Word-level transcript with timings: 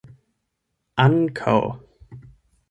ankaŭ 1.03 1.55